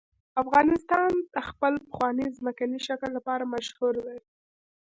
[0.43, 4.19] افغانستان د خپل پخواني ځمکني شکل لپاره مشهور دی.